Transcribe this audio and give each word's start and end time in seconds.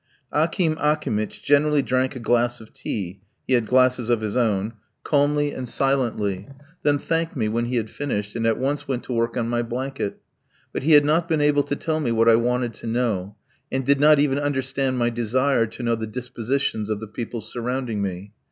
Akim 0.31 0.77
Akimitch 0.79 1.43
generally 1.43 1.83
drank 1.83 2.15
a 2.15 2.19
glass 2.19 2.59
of 2.59 2.73
tea 2.73 3.21
(he 3.45 3.53
had 3.53 3.67
glasses 3.67 4.09
of 4.09 4.21
his 4.21 4.35
own) 4.35 4.73
calmly 5.03 5.51
and 5.51 5.69
silently, 5.69 6.47
then 6.81 6.97
thanked 6.97 7.35
me 7.35 7.47
when 7.47 7.65
he 7.65 7.75
had 7.75 7.87
finished, 7.87 8.35
and 8.35 8.47
at 8.47 8.57
once 8.57 8.87
went 8.87 9.03
to 9.03 9.13
work 9.13 9.37
on 9.37 9.47
my 9.47 9.61
blanket; 9.61 10.19
but 10.73 10.81
he 10.81 10.93
had 10.93 11.05
not 11.05 11.29
been 11.29 11.39
able 11.39 11.61
to 11.61 11.75
tell 11.75 11.99
me 11.99 12.11
what 12.11 12.27
I 12.27 12.35
wanted 12.35 12.73
to 12.73 12.87
know, 12.87 13.35
and 13.71 13.85
did 13.85 13.99
not 13.99 14.17
even 14.17 14.39
understand 14.39 14.97
my 14.97 15.11
desire 15.11 15.67
to 15.67 15.83
know 15.83 15.93
the 15.93 16.07
dispositions 16.07 16.89
of 16.89 16.99
the 16.99 17.05
people 17.05 17.39
surrounding 17.39 18.01
me. 18.01 18.33